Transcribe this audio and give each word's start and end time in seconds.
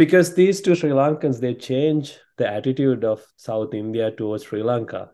because 0.00 0.32
these 0.34 0.62
two 0.62 0.74
Sri 0.74 0.88
Lankans 0.88 1.40
they 1.40 1.52
change 1.52 2.16
the 2.38 2.48
attitude 2.50 3.04
of 3.04 3.22
South 3.36 3.74
India 3.74 4.10
towards 4.10 4.44
Sri 4.44 4.62
Lanka. 4.62 5.10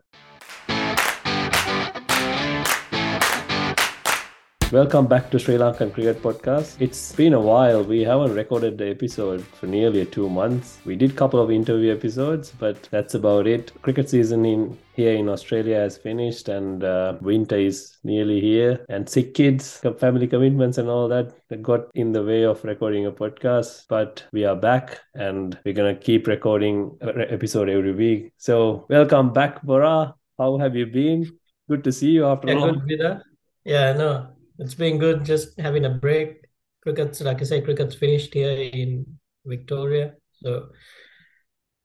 Welcome 4.69 5.07
back 5.07 5.31
to 5.31 5.39
Sri 5.39 5.55
Lankan 5.55 5.93
Cricket 5.93 6.21
Podcast. 6.21 6.75
It's 6.81 7.13
been 7.13 7.33
a 7.33 7.39
while. 7.39 7.83
We 7.85 8.01
haven't 8.03 8.33
recorded 8.35 8.77
the 8.77 8.89
episode 8.89 9.41
for 9.45 9.65
nearly 9.65 10.05
two 10.05 10.29
months. 10.29 10.79
We 10.83 10.97
did 10.97 11.11
a 11.11 11.13
couple 11.13 11.39
of 11.41 11.49
interview 11.49 11.93
episodes, 11.93 12.51
but 12.59 12.81
that's 12.91 13.13
about 13.15 13.47
it. 13.47 13.71
Cricket 13.81 14.09
season 14.09 14.43
in 14.43 14.77
here 14.93 15.13
in 15.15 15.29
Australia 15.29 15.77
has 15.77 15.97
finished, 15.97 16.49
and 16.49 16.83
uh, 16.83 17.15
winter 17.21 17.55
is 17.55 17.97
nearly 18.03 18.41
here. 18.41 18.85
And 18.89 19.07
sick 19.07 19.33
kids, 19.33 19.79
family 19.99 20.27
commitments, 20.27 20.77
and 20.77 20.89
all 20.89 21.07
that 21.07 21.33
got 21.61 21.87
in 21.95 22.11
the 22.11 22.23
way 22.23 22.43
of 22.43 22.61
recording 22.65 23.05
a 23.05 23.11
podcast. 23.11 23.85
But 23.87 24.25
we 24.33 24.43
are 24.43 24.55
back, 24.57 24.99
and 25.15 25.57
we're 25.63 25.75
gonna 25.75 25.95
keep 25.95 26.27
recording 26.27 26.91
an 26.99 27.21
episode 27.29 27.69
every 27.69 27.93
week. 27.93 28.33
So 28.37 28.85
welcome 28.89 29.31
back, 29.31 29.63
Bora. 29.63 30.13
How 30.37 30.57
have 30.57 30.75
you 30.75 30.87
been? 30.87 31.31
Good 31.69 31.85
to 31.85 31.93
see 31.93 32.09
you 32.11 32.25
after 32.25 32.49
Yeah, 32.49 32.53
a 32.53 32.59
long. 32.59 32.85
good. 32.85 33.21
Yeah, 33.63 33.93
no, 33.93 34.27
it's 34.59 34.75
been 34.75 34.97
good 34.97 35.25
just 35.25 35.59
having 35.59 35.85
a 35.85 35.89
break. 35.89 36.45
Cricket's, 36.81 37.21
like 37.21 37.41
I 37.41 37.43
say, 37.45 37.61
cricket's 37.61 37.95
finished 37.95 38.33
here 38.33 38.51
in 38.51 39.05
Victoria. 39.45 40.15
So 40.43 40.69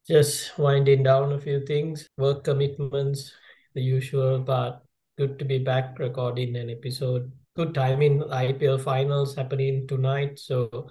just 0.08 0.56
winding 0.58 1.02
down 1.02 1.32
a 1.32 1.40
few 1.40 1.64
things, 1.66 2.08
work 2.16 2.44
commitments, 2.44 3.32
the 3.74 3.82
usual, 3.82 4.38
but 4.38 4.82
good 5.18 5.38
to 5.38 5.44
be 5.44 5.58
back 5.58 5.98
recording 5.98 6.56
an 6.56 6.70
episode. 6.70 7.32
Good 7.56 7.74
timing, 7.74 8.20
IPL 8.20 8.82
finals 8.82 9.36
happening 9.36 9.86
tonight. 9.86 10.38
So 10.38 10.88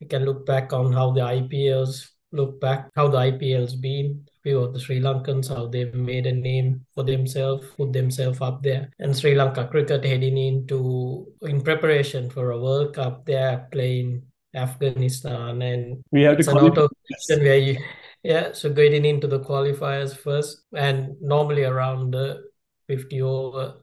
we 0.00 0.06
can 0.06 0.24
look 0.24 0.44
back 0.44 0.72
on 0.72 0.92
how 0.92 1.12
the 1.12 1.20
IPLs 1.20 2.08
look 2.32 2.60
back, 2.60 2.90
how 2.96 3.08
the 3.08 3.18
IPL's 3.18 3.74
been, 3.74 4.24
few 4.42 4.60
of 4.60 4.72
the 4.72 4.80
Sri 4.80 5.00
Lankans, 5.00 5.48
how 5.48 5.66
they've 5.66 5.94
made 5.94 6.26
a 6.26 6.32
name 6.32 6.84
for 6.94 7.04
themselves, 7.04 7.66
put 7.76 7.92
themselves 7.92 8.40
up 8.40 8.62
there. 8.62 8.90
And 8.98 9.16
Sri 9.16 9.34
Lanka 9.34 9.68
cricket 9.68 10.04
heading 10.04 10.36
into 10.38 11.26
in 11.42 11.60
preparation 11.60 12.30
for 12.30 12.50
a 12.50 12.60
World 12.60 12.94
Cup, 12.94 13.24
they're 13.26 13.68
playing 13.70 14.22
Afghanistan 14.54 15.62
and 15.62 16.02
We 16.10 16.22
have 16.22 16.38
to 16.38 16.50
an 16.50 16.58
auto 16.58 16.88
question 17.06 17.44
where 17.44 17.58
you 17.58 17.78
yeah, 18.22 18.52
so 18.52 18.70
getting 18.70 19.04
into 19.04 19.26
the 19.26 19.40
qualifiers 19.40 20.16
first 20.16 20.62
and 20.76 21.20
normally 21.20 21.64
around 21.64 22.12
the 22.12 22.44
50 22.86 23.20
over 23.22 23.74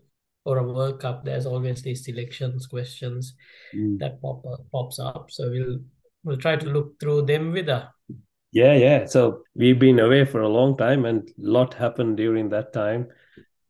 or 0.45 0.57
a 0.59 0.63
World 0.63 1.02
Cup, 1.02 1.25
there's 1.25 1.45
always 1.45 1.81
these 1.81 2.05
selections 2.05 2.67
questions 2.67 3.35
Mm. 3.75 3.99
that 3.99 4.21
pop 4.21 4.45
up, 4.45 4.61
pops 4.71 4.97
up. 4.99 5.29
So 5.29 5.49
we'll 5.49 5.79
we'll 6.23 6.37
try 6.37 6.55
to 6.55 6.65
look 6.65 6.99
through 6.99 7.23
them 7.23 7.52
with 7.52 7.69
a 7.69 7.89
Yeah, 8.52 8.73
yeah. 8.73 9.05
So 9.05 9.44
we've 9.55 9.78
been 9.80 10.00
away 10.00 10.25
for 10.25 10.42
a 10.42 10.50
long 10.50 10.75
time, 10.78 11.05
and 11.05 11.28
a 11.30 11.33
lot 11.38 11.73
happened 11.75 12.17
during 12.17 12.50
that 12.50 12.73
time. 12.73 13.08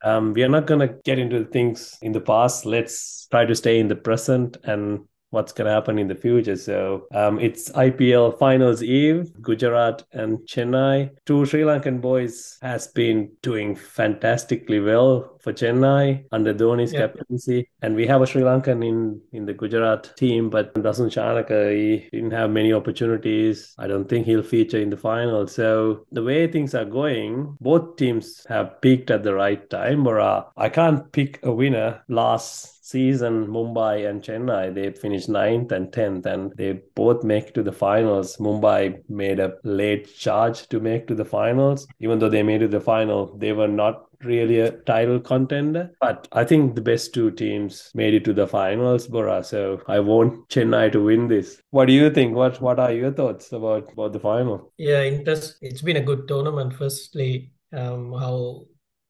Um, 0.02 0.32
we 0.32 0.42
are 0.42 0.48
not 0.48 0.66
gonna 0.66 0.88
get 1.04 1.18
into 1.18 1.44
things 1.44 1.98
in 2.02 2.12
the 2.12 2.20
past. 2.20 2.64
Let's 2.64 3.26
try 3.30 3.44
to 3.44 3.54
stay 3.54 3.78
in 3.78 3.88
the 3.88 3.96
present 3.96 4.56
and 4.64 5.06
what's 5.30 5.52
gonna 5.52 5.70
happen 5.70 5.98
in 5.98 6.08
the 6.08 6.14
future. 6.14 6.56
So 6.56 7.06
um, 7.14 7.38
it's 7.40 7.70
IPL 7.70 8.38
Finals 8.38 8.82
Eve, 8.82 9.30
Gujarat 9.40 10.04
and 10.12 10.38
Chennai. 10.40 11.10
Two 11.26 11.44
Sri 11.46 11.62
Lankan 11.62 12.00
boys 12.00 12.58
has 12.62 12.88
been 12.88 13.30
doing 13.42 13.76
fantastically 13.76 14.80
well 14.80 15.36
for 15.40 15.52
Chennai 15.52 16.24
under 16.32 16.52
Dhoni's 16.52 16.92
Yeah. 16.92 17.00
captaincy, 17.08 17.68
and 17.82 17.94
we 17.96 18.06
have 18.06 18.20
a 18.22 18.26
Sri 18.26 18.42
Lankan 18.42 18.84
in 18.86 19.20
in 19.32 19.46
the 19.46 19.54
Gujarat 19.54 20.12
team, 20.16 20.50
but 20.50 20.74
Dasun 20.74 21.08
Shanaka 21.10 21.72
he 21.74 22.08
didn't 22.12 22.32
have 22.32 22.50
many 22.50 22.72
opportunities. 22.72 23.74
I 23.78 23.86
don't 23.86 24.08
think 24.08 24.26
he'll 24.26 24.42
feature 24.42 24.78
in 24.78 24.90
the 24.90 24.96
final. 24.96 25.46
So 25.46 26.04
the 26.12 26.22
way 26.22 26.46
things 26.46 26.74
are 26.74 26.84
going, 26.84 27.56
both 27.60 27.96
teams 27.96 28.44
have 28.48 28.80
peaked 28.80 29.10
at 29.10 29.22
the 29.22 29.34
right 29.34 29.68
time. 29.70 30.06
Or 30.06 30.20
I 30.20 30.68
can't 30.68 31.10
pick 31.12 31.38
a 31.42 31.52
winner. 31.52 32.02
Last 32.08 32.79
season, 32.90 33.46
Mumbai 33.46 34.08
and 34.08 34.22
Chennai 34.22 34.74
they 34.74 34.90
finished 34.90 35.28
ninth 35.28 35.72
and 35.72 35.92
tenth, 35.92 36.26
and 36.26 36.52
they 36.56 36.72
both 36.94 37.24
make 37.24 37.54
to 37.54 37.62
the 37.62 37.72
finals. 37.72 38.36
Mumbai 38.36 39.02
made 39.08 39.40
a 39.40 39.54
late 39.64 40.14
charge 40.16 40.68
to 40.68 40.80
make 40.80 41.06
to 41.08 41.14
the 41.14 41.24
finals, 41.24 41.86
even 42.00 42.18
though 42.18 42.28
they 42.28 42.42
made 42.42 42.62
it 42.62 42.70
to 42.70 42.78
the 42.78 42.80
final. 42.80 43.36
They 43.38 43.52
were 43.52 43.68
not 43.68 44.06
really 44.22 44.60
a 44.60 44.72
title 44.72 45.20
contender. 45.20 45.90
But 46.00 46.28
I 46.32 46.44
think 46.44 46.74
the 46.74 46.80
best 46.80 47.14
two 47.14 47.30
teams 47.30 47.90
made 47.94 48.14
it 48.14 48.24
to 48.24 48.32
the 48.32 48.46
finals, 48.46 49.06
Bora. 49.06 49.42
So 49.44 49.80
I 49.86 50.00
want 50.00 50.48
Chennai 50.48 50.92
to 50.92 51.02
win 51.02 51.28
this. 51.28 51.62
What 51.70 51.86
do 51.86 51.92
you 51.92 52.10
think? 52.10 52.34
What 52.34 52.60
What 52.60 52.78
are 52.78 52.92
your 52.92 53.12
thoughts 53.12 53.52
about 53.52 53.92
about 53.92 54.12
the 54.12 54.20
final? 54.20 54.72
Yeah, 54.76 55.04
interest. 55.04 55.56
It's 55.62 55.82
been 55.82 55.96
a 55.96 56.08
good 56.10 56.28
tournament. 56.28 56.74
Firstly, 56.74 57.52
um, 57.72 58.12
how 58.12 58.66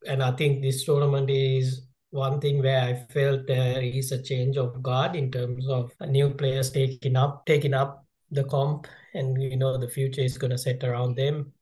and 0.07 0.23
I 0.23 0.33
think 0.33 0.63
this 0.63 0.85
tournament 0.85 1.31
is 1.31 1.87
one 2.11 2.41
thing 2.41 2.63
where 2.63 2.81
I 2.81 3.13
felt 3.13 3.47
there 3.47 3.81
is 3.81 4.13
a 4.13 4.23
change 4.23 4.57
of 4.57 4.83
guard 4.83 5.15
in 5.17 5.31
terms 5.31 5.69
of 5.69 5.93
new 6.09 6.31
players 6.31 6.71
taking 6.71 7.17
up 7.17 7.47
taking 7.47 7.75
up 7.75 8.05
the 8.31 8.45
comp, 8.45 8.87
and 9.15 9.41
you 9.43 9.57
know 9.57 9.79
the 9.79 9.89
future 9.89 10.23
is 10.23 10.39
going 10.39 10.51
to 10.51 10.59
set 10.59 10.85
around 10.85 11.17
them, 11.17 11.53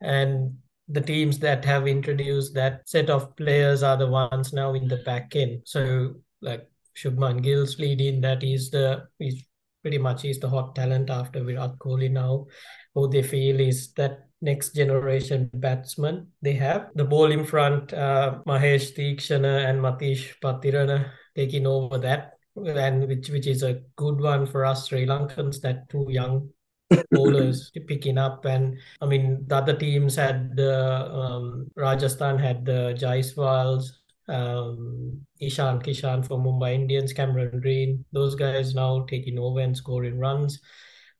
and 0.00 0.56
the 0.88 1.00
teams 1.00 1.38
that 1.38 1.64
have 1.64 1.86
introduced 1.86 2.54
that 2.54 2.88
set 2.88 3.10
of 3.10 3.36
players 3.36 3.82
are 3.82 3.96
the 3.96 4.06
ones 4.08 4.52
now 4.52 4.74
in 4.74 4.88
the 4.88 4.96
back 4.98 5.36
end. 5.36 5.62
So 5.64 6.14
like 6.40 6.68
Shubman 6.96 7.42
Gill's 7.42 7.78
leading, 7.78 8.20
that 8.22 8.42
is 8.42 8.70
the 8.70 9.06
is 9.20 9.42
pretty 9.82 9.98
much 9.98 10.24
is 10.24 10.38
the 10.38 10.48
hot 10.48 10.74
talent 10.74 11.10
after 11.10 11.42
Virat 11.42 11.78
Kohli 11.78 12.10
now 12.10 12.46
who 12.94 13.08
they 13.08 13.22
feel 13.22 13.60
is 13.60 13.92
that 13.92 14.26
next 14.40 14.74
generation 14.74 15.50
batsmen 15.54 16.28
they 16.42 16.54
have. 16.54 16.88
The 16.94 17.04
ball 17.04 17.30
in 17.30 17.44
front, 17.44 17.92
uh, 17.92 18.38
Mahesh 18.46 18.96
Theekshana 18.96 19.68
and 19.68 19.80
Matish 19.80 20.34
Pathirana 20.42 21.10
taking 21.36 21.66
over 21.66 21.98
that, 21.98 22.34
and 22.56 23.06
which 23.06 23.28
which 23.28 23.46
is 23.46 23.62
a 23.62 23.80
good 23.96 24.20
one 24.20 24.46
for 24.46 24.64
us 24.64 24.88
Sri 24.88 25.06
Lankans. 25.06 25.60
That 25.60 25.88
two 25.88 26.06
young 26.08 26.48
bowlers 27.10 27.70
picking 27.86 28.18
up, 28.18 28.44
and 28.44 28.78
I 29.00 29.06
mean 29.06 29.44
the 29.46 29.56
other 29.56 29.76
teams 29.76 30.16
had 30.16 30.56
the 30.56 31.10
um, 31.10 31.68
Rajasthan 31.76 32.38
had 32.38 32.64
the 32.64 32.94
Jaiswals. 32.98 33.92
Um, 34.28 35.26
Ishan 35.40 35.80
Kishan 35.80 36.24
for 36.24 36.38
Mumbai 36.38 36.74
Indians, 36.74 37.12
Cameron 37.12 37.60
Green, 37.60 38.04
those 38.12 38.36
guys 38.36 38.76
now 38.76 39.04
taking 39.08 39.40
over 39.40 39.58
and 39.58 39.76
scoring 39.76 40.20
runs. 40.20 40.60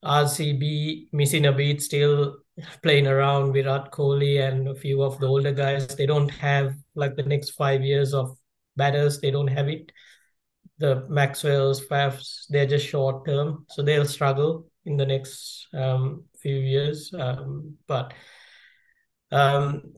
RCB 0.04 1.08
missing 1.12 1.46
a 1.46 1.52
beat, 1.52 1.82
still 1.82 2.38
playing 2.82 3.06
around 3.06 3.52
Virat 3.52 3.90
Kohli 3.90 4.40
and 4.40 4.68
a 4.68 4.74
few 4.74 5.02
of 5.02 5.18
the 5.18 5.26
older 5.26 5.52
guys. 5.52 5.86
They 5.88 6.06
don't 6.06 6.28
have 6.30 6.74
like 6.94 7.16
the 7.16 7.22
next 7.22 7.50
five 7.50 7.82
years 7.82 8.14
of 8.14 8.36
batters. 8.76 9.20
They 9.20 9.30
don't 9.30 9.48
have 9.48 9.68
it. 9.68 9.92
The 10.78 11.06
Maxwell's, 11.08 11.84
Fafs, 11.84 12.46
they're 12.48 12.66
just 12.66 12.86
short 12.86 13.26
term, 13.26 13.66
so 13.68 13.82
they'll 13.82 14.06
struggle 14.06 14.66
in 14.86 14.96
the 14.96 15.04
next 15.04 15.66
um, 15.74 16.24
few 16.40 16.56
years. 16.56 17.12
Um, 17.12 17.76
but 17.86 18.14
um, 19.30 19.92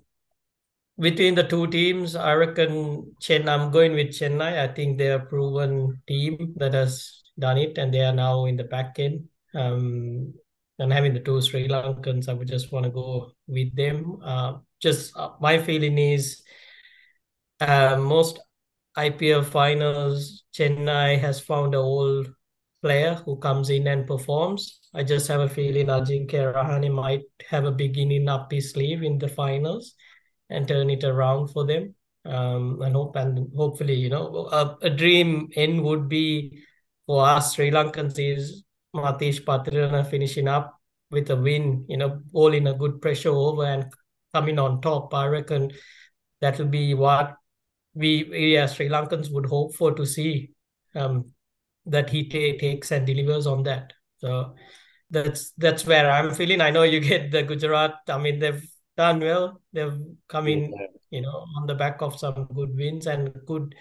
between 0.98 1.34
the 1.34 1.44
two 1.44 1.66
teams, 1.68 2.16
I 2.16 2.34
reckon 2.34 3.14
Chen. 3.20 3.48
I'm 3.48 3.70
going 3.70 3.92
with 3.92 4.08
Chennai. 4.08 4.58
I 4.58 4.72
think 4.72 4.98
they're 4.98 5.16
a 5.16 5.26
proven 5.26 6.02
team 6.06 6.54
that 6.56 6.74
has 6.74 7.22
done 7.38 7.58
it, 7.58 7.78
and 7.78 7.94
they 7.94 8.04
are 8.04 8.12
now 8.12 8.44
in 8.46 8.56
the 8.56 8.64
back 8.64 8.98
end. 8.98 9.28
Um, 9.54 10.34
and 10.82 10.92
having 10.92 11.14
the 11.14 11.20
two 11.20 11.40
Sri 11.40 11.68
Lankans, 11.68 12.28
I 12.28 12.32
would 12.32 12.48
just 12.48 12.72
want 12.72 12.84
to 12.84 12.90
go 12.90 13.32
with 13.46 13.74
them. 13.76 14.18
Uh, 14.22 14.54
just 14.80 15.16
uh, 15.16 15.30
my 15.40 15.58
feeling 15.58 15.96
is 15.96 16.42
uh, 17.60 17.96
most 17.96 18.40
IPL 18.98 19.44
finals, 19.44 20.42
Chennai 20.52 21.20
has 21.20 21.38
found 21.38 21.74
an 21.74 21.80
old 21.80 22.34
player 22.82 23.14
who 23.24 23.36
comes 23.36 23.70
in 23.70 23.86
and 23.86 24.08
performs. 24.08 24.80
I 24.92 25.04
just 25.04 25.28
have 25.28 25.40
a 25.40 25.48
feeling 25.48 25.86
Ajinkya 25.86 26.52
Rahane 26.52 26.92
might 26.92 27.22
have 27.48 27.64
a 27.64 27.70
beginning 27.70 28.28
up 28.28 28.50
his 28.50 28.72
sleeve 28.72 29.04
in 29.04 29.18
the 29.18 29.28
finals 29.28 29.94
and 30.50 30.66
turn 30.66 30.90
it 30.90 31.04
around 31.04 31.48
for 31.48 31.64
them. 31.64 31.94
Um, 32.24 32.82
and 32.82 32.94
hope 32.94 33.16
and 33.16 33.50
hopefully, 33.56 33.94
you 33.94 34.08
know, 34.08 34.48
a, 34.50 34.78
a 34.82 34.90
dream 34.90 35.48
end 35.54 35.82
would 35.82 36.08
be 36.08 36.64
for 37.06 37.24
us 37.24 37.54
Sri 37.54 37.70
Lankans 37.70 38.18
is 38.18 38.64
Matish 38.94 39.44
Pathirana 39.44 40.08
finishing 40.08 40.48
up 40.48 40.81
with 41.12 41.30
a 41.30 41.36
win, 41.36 41.84
you 41.88 41.96
know, 41.96 42.20
all 42.32 42.52
in 42.52 42.66
a 42.66 42.74
good 42.74 43.00
pressure 43.00 43.30
over 43.30 43.64
and 43.64 43.92
coming 44.32 44.58
on 44.58 44.80
top. 44.80 45.14
I 45.14 45.26
reckon 45.26 45.70
that 46.40 46.58
will 46.58 46.66
be 46.66 46.94
what 46.94 47.36
we, 47.94 48.24
we 48.24 48.56
as 48.56 48.74
Sri 48.74 48.88
Lankans 48.88 49.30
would 49.30 49.46
hope 49.46 49.76
for 49.76 49.92
to 49.92 50.06
see 50.06 50.50
um, 50.94 51.30
that 51.86 52.10
he 52.10 52.28
ta- 52.28 52.58
takes 52.58 52.90
and 52.90 53.06
delivers 53.06 53.46
on 53.46 53.62
that. 53.64 53.92
So 54.16 54.54
that's 55.10 55.52
that's 55.58 55.86
where 55.86 56.10
I'm 56.10 56.32
feeling. 56.34 56.60
I 56.60 56.70
know 56.70 56.84
you 56.84 57.00
get 57.00 57.30
the 57.30 57.42
Gujarat. 57.42 57.94
I 58.08 58.18
mean, 58.18 58.38
they've 58.38 58.66
done 58.96 59.20
well. 59.20 59.60
They've 59.72 59.98
come 60.28 60.48
in, 60.48 60.72
you 61.10 61.20
know, 61.20 61.44
on 61.56 61.66
the 61.66 61.74
back 61.74 62.00
of 62.00 62.18
some 62.18 62.48
good 62.54 62.74
wins 62.74 63.06
and 63.06 63.32
good 63.46 63.74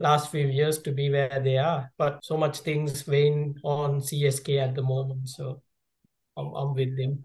last 0.00 0.30
few 0.30 0.46
years 0.46 0.78
to 0.78 0.92
be 0.92 1.10
where 1.10 1.40
they 1.40 1.58
are. 1.58 1.92
But 1.98 2.24
so 2.24 2.36
much 2.36 2.60
things 2.60 3.06
weighing 3.06 3.56
on 3.64 4.00
CSK 4.00 4.60
at 4.60 4.74
the 4.74 4.82
moment. 4.82 5.28
So 5.28 5.62
I'm, 6.38 6.54
I'm 6.54 6.74
with 6.74 6.96
them. 6.96 7.24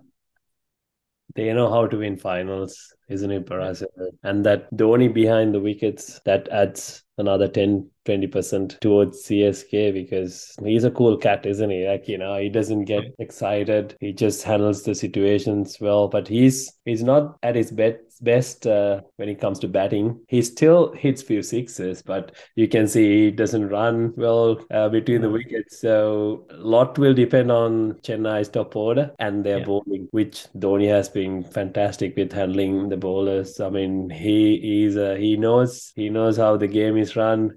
They 1.35 1.53
know 1.53 1.69
how 1.69 1.87
to 1.87 1.97
win 1.97 2.17
finals, 2.17 2.93
isn't 3.09 3.31
it, 3.31 3.45
Paras? 3.45 3.83
And 4.23 4.45
that 4.45 4.71
Dhoni 4.73 5.13
behind 5.13 5.53
the 5.53 5.59
wickets, 5.59 6.19
that 6.25 6.47
adds 6.49 7.03
another 7.17 7.47
10 7.47 7.89
20% 8.05 8.79
towards 8.81 9.25
CSK 9.25 9.93
because 9.93 10.55
he's 10.63 10.83
a 10.83 10.91
cool 10.91 11.17
cat, 11.17 11.45
isn't 11.45 11.69
he? 11.69 11.87
Like, 11.87 12.07
you 12.07 12.17
know, 12.17 12.37
he 12.37 12.49
doesn't 12.49 12.85
get 12.85 13.15
excited. 13.19 13.95
He 13.99 14.11
just 14.11 14.43
handles 14.43 14.83
the 14.83 14.93
situations 14.93 15.77
well, 15.79 16.07
but 16.07 16.27
he's 16.27 16.73
he's 16.85 17.03
not 17.03 17.37
at 17.43 17.55
his 17.55 17.71
best 17.71 17.99
best 18.21 18.67
uh, 18.67 19.01
when 19.17 19.29
it 19.29 19.39
comes 19.39 19.59
to 19.59 19.67
batting. 19.67 20.19
He 20.27 20.41
still 20.41 20.93
hits 20.93 21.21
few 21.21 21.41
sixes, 21.41 22.01
but 22.01 22.33
you 22.55 22.67
can 22.67 22.87
see 22.87 23.25
he 23.25 23.31
doesn't 23.31 23.69
run 23.69 24.13
well 24.15 24.59
uh, 24.71 24.89
between 24.89 25.21
the 25.21 25.29
wickets. 25.29 25.79
So 25.79 26.45
a 26.49 26.55
lot 26.55 26.97
will 26.97 27.13
depend 27.13 27.51
on 27.51 27.93
Chennai's 27.95 28.49
top 28.49 28.75
order 28.75 29.11
and 29.19 29.45
their 29.45 29.59
yeah. 29.59 29.65
bowling, 29.65 30.07
which 30.11 30.45
Dhoni 30.57 30.89
has 30.89 31.09
been 31.09 31.43
fantastic 31.43 32.15
with 32.15 32.31
handling 32.31 32.89
the 32.93 32.97
bowlers. 32.97 33.59
I 33.59 33.69
mean, 33.69 34.09
he 34.09 34.83
is 34.85 34.97
uh, 34.97 35.15
he 35.19 35.37
knows 35.37 35.91
he 35.95 36.09
knows 36.09 36.37
how 36.37 36.57
the 36.57 36.67
game 36.67 36.97
is 36.97 37.15
run 37.15 37.51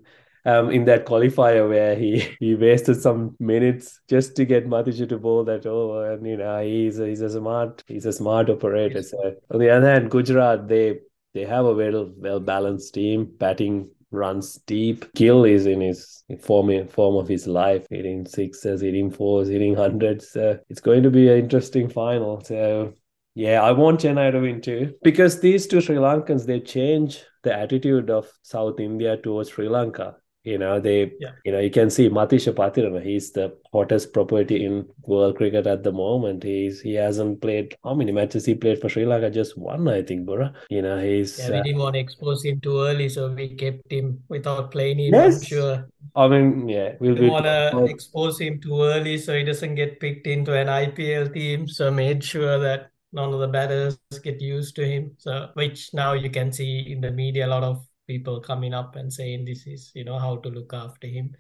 um, 0.44 0.70
in 0.70 0.84
that 0.86 1.06
qualifier 1.06 1.68
where 1.68 1.94
he 1.94 2.12
he 2.40 2.54
wasted 2.54 3.00
some 3.00 3.36
minutes 3.38 4.00
just 4.08 4.36
to 4.36 4.44
get 4.44 4.68
Matheesha 4.68 5.08
to 5.08 5.18
bowl 5.18 5.44
that 5.44 5.66
over, 5.66 6.12
and 6.12 6.26
you 6.26 6.36
know 6.36 6.62
he's 6.62 6.98
a, 6.98 7.06
he's 7.06 7.20
a 7.20 7.30
smart 7.30 7.82
he's 7.86 8.06
a 8.06 8.12
smart 8.12 8.48
operator. 8.48 9.02
So 9.02 9.34
on 9.50 9.60
the 9.60 9.70
other 9.70 9.92
hand, 9.92 10.10
Gujarat 10.10 10.68
they 10.68 11.00
they 11.34 11.44
have 11.44 11.66
a 11.66 11.74
well 11.74 12.10
well 12.16 12.40
balanced 12.40 12.94
team, 12.94 13.28
batting 13.38 13.90
runs 14.12 14.54
deep. 14.66 15.12
Gill 15.14 15.44
is 15.44 15.66
in 15.66 15.80
his 15.80 16.24
form 16.40 16.88
form 16.88 17.16
of 17.16 17.28
his 17.28 17.46
life, 17.46 17.86
hitting 17.90 18.26
sixes, 18.26 18.80
hitting 18.80 19.10
fours, 19.10 19.48
hitting 19.48 19.74
hundreds. 19.74 20.30
So 20.30 20.58
it's 20.70 20.80
going 20.80 21.02
to 21.02 21.10
be 21.10 21.28
an 21.28 21.38
interesting 21.38 21.88
final. 21.88 22.42
So 22.44 22.94
yeah, 23.36 23.62
I 23.62 23.72
want 23.72 24.00
Chennai 24.00 24.32
to 24.32 24.40
win 24.40 24.62
too 24.62 24.94
because 25.02 25.40
these 25.40 25.66
two 25.66 25.82
Sri 25.82 25.96
Lankans 25.96 26.46
they 26.46 26.58
change 26.58 27.22
the 27.42 27.52
attitude 27.52 28.08
of 28.08 28.26
South 28.42 28.80
India 28.80 29.18
towards 29.18 29.50
Sri 29.50 29.68
Lanka. 29.68 30.16
You 30.42 30.58
know, 30.58 30.80
they, 30.80 31.12
yeah. 31.18 31.32
you 31.44 31.52
know, 31.52 31.58
you 31.58 31.70
can 31.70 31.90
see 31.90 32.08
Matheesha 32.08 32.54
Pathirana. 32.54 33.02
He's 33.04 33.32
the 33.32 33.54
hottest 33.72 34.14
property 34.14 34.64
in 34.64 34.86
world 35.02 35.36
cricket 35.36 35.66
at 35.66 35.82
the 35.82 35.92
moment. 35.92 36.44
He's 36.44 36.80
he 36.80 36.94
hasn't 36.94 37.42
played 37.42 37.76
how 37.84 37.94
many 37.94 38.10
matches 38.10 38.46
he 38.46 38.54
played 38.54 38.80
for 38.80 38.88
Sri 38.88 39.04
Lanka? 39.04 39.28
Just 39.28 39.58
one, 39.58 39.86
I 39.86 40.02
think, 40.02 40.24
Bora. 40.24 40.54
You 40.70 40.80
know, 40.80 40.98
he's. 40.98 41.38
Yeah, 41.38 41.50
we 41.50 41.58
uh, 41.58 41.62
didn't 41.64 41.80
want 41.80 41.94
to 41.94 42.00
expose 42.00 42.42
him 42.42 42.60
too 42.60 42.80
early, 42.80 43.10
so 43.10 43.30
we 43.34 43.54
kept 43.54 43.92
him 43.92 44.22
without 44.28 44.70
playing 44.70 45.00
him. 45.00 45.12
Yes. 45.12 45.40
I'm 45.40 45.42
sure. 45.42 45.88
I 46.14 46.28
mean, 46.28 46.68
yeah, 46.70 46.92
we'll 47.00 47.16
we 47.16 47.28
want 47.28 47.44
to 47.44 47.84
expose 47.84 48.38
him 48.38 48.60
too 48.62 48.80
early 48.80 49.18
so 49.18 49.34
he 49.34 49.44
doesn't 49.44 49.74
get 49.74 50.00
picked 50.00 50.26
into 50.26 50.54
an 50.54 50.68
IPL 50.68 51.34
team. 51.34 51.68
So 51.68 51.90
made 51.90 52.24
sure 52.24 52.58
that 52.60 52.92
none 53.16 53.32
of 53.32 53.40
the 53.40 53.48
batters 53.48 53.98
get 54.22 54.40
used 54.40 54.76
to 54.76 54.86
him. 54.86 55.12
So 55.18 55.48
which 55.54 55.90
now 55.92 56.12
you 56.12 56.30
can 56.30 56.52
see 56.52 56.92
in 56.92 57.00
the 57.00 57.10
media 57.10 57.46
a 57.46 57.52
lot 57.54 57.64
of 57.64 57.84
people 58.06 58.40
coming 58.40 58.74
up 58.74 58.94
and 58.96 59.12
saying 59.12 59.44
this 59.44 59.66
is 59.66 59.90
you 59.94 60.04
know 60.04 60.18
how 60.18 60.36
to 60.36 60.48
look 60.48 60.72
after 60.72 61.08
him. 61.08 61.32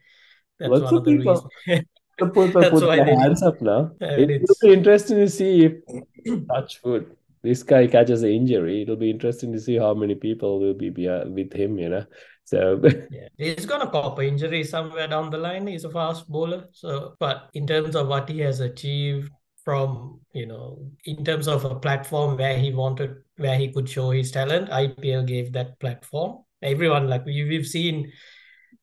That's 0.58 0.70
What's 0.70 0.84
one 0.84 0.94
of 0.94 1.04
the 1.04 1.18
reasons. 1.18 1.42
put, 2.18 2.34
put, 2.34 2.52
put 2.52 2.80
their 2.80 3.20
hands 3.20 3.42
up 3.42 3.60
now. 3.60 3.90
it 4.00 4.42
will 4.42 4.68
be 4.68 4.72
interesting 4.72 5.18
to 5.18 5.28
see 5.28 5.66
if 5.66 6.48
touch 6.48 6.80
wood 6.82 7.14
this 7.46 7.62
guy 7.62 7.86
catches 7.86 8.22
an 8.24 8.30
injury. 8.30 8.82
It'll 8.82 8.96
be 8.96 9.10
interesting 9.10 9.52
to 9.52 9.60
see 9.60 9.76
how 9.78 9.94
many 9.94 10.16
people 10.16 10.58
will 10.58 10.74
be 10.74 10.90
with 10.90 11.52
him. 11.52 11.78
You 11.78 11.90
know, 11.90 12.04
so 12.44 12.80
yeah, 13.10 13.28
he's 13.38 13.66
gonna 13.66 13.90
cop 13.90 14.18
an 14.18 14.26
injury 14.26 14.64
somewhere 14.64 15.06
down 15.06 15.30
the 15.30 15.38
line. 15.38 15.66
He's 15.66 15.84
a 15.84 15.90
fast 15.90 16.28
bowler. 16.28 16.64
So, 16.72 17.14
but 17.20 17.50
in 17.54 17.66
terms 17.66 17.94
of 17.94 18.08
what 18.08 18.28
he 18.28 18.40
has 18.40 18.60
achieved 18.60 19.30
from 19.66 20.20
you 20.32 20.46
know 20.46 20.78
in 21.06 21.24
terms 21.24 21.48
of 21.48 21.64
a 21.64 21.74
platform 21.74 22.36
where 22.38 22.56
he 22.56 22.72
wanted 22.72 23.16
where 23.36 23.58
he 23.58 23.72
could 23.72 23.88
show 23.88 24.10
his 24.10 24.30
talent 24.30 24.70
ipl 24.70 25.26
gave 25.26 25.52
that 25.52 25.78
platform. 25.80 26.38
Everyone 26.62 27.08
like 27.08 27.26
we, 27.26 27.44
we've 27.44 27.66
seen 27.66 28.10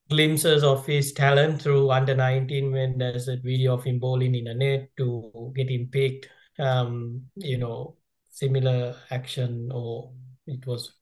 glimpses 0.09 0.63
of 0.63 0.85
his 0.85 1.13
talent 1.13 1.61
through 1.61 1.89
under 1.89 2.13
19 2.13 2.71
when 2.71 2.97
there's 2.97 3.29
a 3.29 3.37
video 3.37 3.73
of 3.75 3.83
him 3.83 3.97
bowling 3.97 4.35
in 4.35 4.47
a 4.47 4.53
net 4.53 4.89
to 4.97 5.51
getting 5.55 5.87
picked 5.87 6.27
um 6.59 7.21
you 7.35 7.57
know 7.57 7.95
similar 8.29 8.95
action 9.09 9.71
or 9.73 10.11
it 10.45 10.67
was 10.67 10.93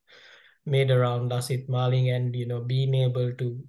made 0.66 0.92
around 0.92 1.32
Lasith 1.32 1.68
Malinga 1.68 2.16
and 2.16 2.36
you 2.36 2.46
know 2.46 2.62
being 2.62 2.94
able 2.94 3.34
to 3.34 3.60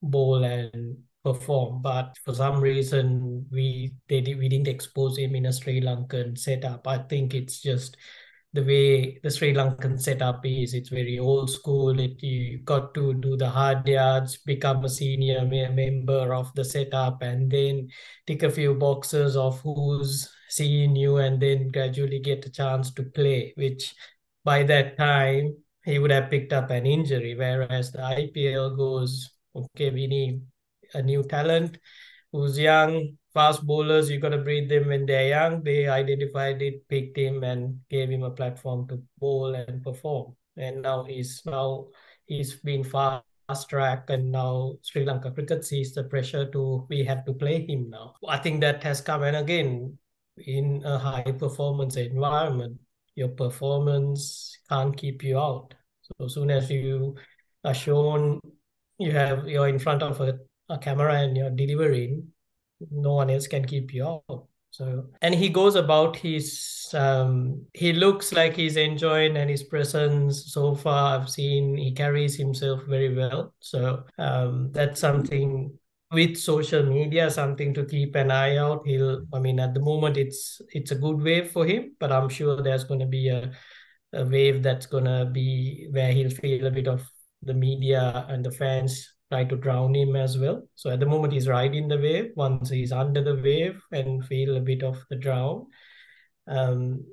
bowl 0.00 0.44
and 0.44 0.98
perform 1.24 1.80
but 1.82 2.16
for 2.24 2.34
some 2.34 2.60
reason 2.60 3.46
we 3.50 3.94
they 4.08 4.20
we 4.20 4.48
didn't 4.48 4.68
expose 4.68 5.16
him 5.16 5.34
in 5.34 5.46
a 5.46 5.52
Sri 5.52 5.80
Lankan 5.80 6.36
setup 6.36 6.86
I 6.86 6.98
think 6.98 7.34
it's 7.34 7.60
just 7.60 7.96
the 8.54 8.62
way 8.62 9.18
the 9.20 9.30
Sri 9.30 9.52
Lankan 9.52 10.00
setup 10.00 10.46
is. 10.46 10.74
It's 10.74 10.88
very 10.88 11.18
old 11.18 11.50
school. 11.50 11.98
It, 11.98 12.22
you 12.22 12.58
got 12.58 12.94
to 12.94 13.12
do 13.14 13.36
the 13.36 13.50
hard 13.50 13.86
yards, 13.86 14.36
become 14.36 14.84
a 14.84 14.88
senior 14.88 15.44
member 15.44 16.32
of 16.32 16.54
the 16.54 16.64
setup, 16.64 17.20
and 17.22 17.50
then 17.50 17.88
tick 18.28 18.44
a 18.44 18.50
few 18.50 18.74
boxes 18.74 19.36
of 19.36 19.60
who's 19.60 20.30
seeing 20.48 20.94
you, 20.94 21.16
and 21.16 21.42
then 21.42 21.68
gradually 21.68 22.20
get 22.20 22.46
a 22.46 22.50
chance 22.50 22.92
to 22.92 23.02
play. 23.02 23.52
Which 23.56 23.92
by 24.44 24.62
that 24.62 24.96
time 24.98 25.56
he 25.84 25.98
would 25.98 26.12
have 26.12 26.30
picked 26.30 26.52
up 26.52 26.70
an 26.70 26.86
injury. 26.86 27.34
Whereas 27.34 27.90
the 27.90 27.98
IPL 27.98 28.76
goes, 28.76 29.30
okay, 29.56 29.90
we 29.90 30.06
need 30.06 30.42
a 30.94 31.02
new 31.02 31.22
talent 31.22 31.78
who's 32.32 32.58
young, 32.58 33.16
fast 33.32 33.64
bowlers, 33.66 34.10
you 34.10 34.18
got 34.18 34.30
to 34.30 34.38
breed 34.38 34.68
them 34.68 34.88
when 34.88 35.06
they're 35.06 35.28
young. 35.28 35.62
They 35.62 35.88
identified 35.88 36.62
it, 36.62 36.88
picked 36.88 37.16
him, 37.16 37.44
and 37.44 37.80
gave 37.90 38.10
him 38.10 38.22
a 38.22 38.30
platform 38.30 38.88
to 38.88 39.02
bowl 39.18 39.54
and 39.54 39.82
perform. 39.82 40.34
And 40.56 40.82
now 40.82 41.04
he's 41.04 41.42
now 41.44 41.86
he's 42.26 42.54
been 42.54 42.84
fast 42.84 43.68
track, 43.68 44.10
and 44.10 44.32
now 44.32 44.74
Sri 44.82 45.04
Lanka 45.04 45.30
cricket 45.30 45.64
sees 45.64 45.94
the 45.94 46.04
pressure 46.04 46.50
to 46.50 46.86
we 46.88 47.04
have 47.04 47.24
to 47.26 47.32
play 47.32 47.66
him 47.66 47.90
now. 47.90 48.14
I 48.26 48.38
think 48.38 48.60
that 48.62 48.82
has 48.82 49.00
come, 49.00 49.22
and 49.22 49.36
again, 49.36 49.98
in 50.38 50.82
a 50.84 50.98
high 50.98 51.32
performance 51.38 51.96
environment, 51.96 52.78
your 53.14 53.28
performance 53.28 54.58
can't 54.68 54.96
keep 54.96 55.22
you 55.22 55.38
out. 55.38 55.74
So 56.02 56.26
as 56.26 56.34
soon 56.34 56.50
as 56.50 56.70
you 56.70 57.16
are 57.64 57.74
shown 57.74 58.40
you 58.98 59.12
have 59.12 59.48
you're 59.48 59.68
in 59.68 59.78
front 59.78 60.02
of 60.02 60.20
a, 60.20 60.38
a 60.68 60.78
camera 60.78 61.14
and 61.20 61.36
you're 61.36 61.50
delivering 61.50 62.28
no 62.90 63.14
one 63.14 63.30
else 63.30 63.46
can 63.46 63.64
keep 63.64 63.92
you 63.92 64.04
out. 64.04 64.46
So 64.70 65.06
and 65.22 65.34
he 65.34 65.48
goes 65.48 65.76
about 65.76 66.16
his 66.16 66.88
um 66.94 67.64
he 67.74 67.92
looks 67.92 68.32
like 68.32 68.56
he's 68.56 68.76
enjoying 68.76 69.36
and 69.36 69.48
his 69.48 69.62
presence 69.62 70.52
so 70.52 70.74
far 70.74 71.18
i've 71.18 71.30
seen 71.30 71.76
he 71.76 71.92
carries 71.92 72.36
himself 72.36 72.82
very 72.88 73.14
well. 73.14 73.54
So 73.60 74.04
um 74.18 74.72
that's 74.72 75.00
something 75.00 75.78
with 76.10 76.36
social 76.36 76.82
media 76.82 77.30
something 77.30 77.72
to 77.74 77.84
keep 77.84 78.16
an 78.16 78.30
eye 78.32 78.56
out. 78.56 78.86
He'll 78.86 79.24
i 79.32 79.38
mean 79.38 79.60
at 79.60 79.74
the 79.74 79.80
moment 79.80 80.16
it's 80.16 80.60
it's 80.70 80.90
a 80.90 80.96
good 80.96 81.22
wave 81.22 81.52
for 81.52 81.64
him 81.64 81.94
but 82.00 82.10
i'm 82.12 82.28
sure 82.28 82.60
there's 82.62 82.84
going 82.84 83.00
to 83.00 83.06
be 83.06 83.28
a, 83.28 83.52
a 84.12 84.24
wave 84.24 84.62
that's 84.62 84.86
going 84.86 85.04
to 85.04 85.24
be 85.32 85.88
where 85.92 86.12
he'll 86.12 86.30
feel 86.30 86.66
a 86.66 86.70
bit 86.70 86.88
of 86.88 87.08
the 87.42 87.54
media 87.54 88.26
and 88.28 88.44
the 88.44 88.50
fans 88.50 89.13
try 89.30 89.44
to 89.44 89.56
drown 89.56 89.94
him 89.94 90.16
as 90.16 90.38
well. 90.38 90.62
So 90.74 90.90
at 90.90 91.00
the 91.00 91.06
moment 91.06 91.32
he's 91.32 91.48
riding 91.48 91.88
the 91.88 91.98
wave. 91.98 92.32
Once 92.36 92.70
he's 92.70 92.92
under 92.92 93.22
the 93.22 93.36
wave 93.36 93.80
and 93.92 94.24
feel 94.24 94.56
a 94.56 94.60
bit 94.60 94.82
of 94.82 95.02
the 95.10 95.16
drown, 95.16 95.66
um, 96.46 97.04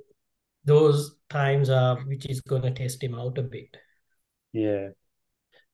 those 0.66 1.16
times 1.30 1.70
are 1.70 1.98
which 2.02 2.26
is 2.26 2.42
going 2.42 2.62
to 2.64 2.72
test 2.72 3.04
him 3.04 3.16
out 3.16 3.38
a 3.38 3.44
bit. 3.44 3.76
Yeah. 4.54 4.90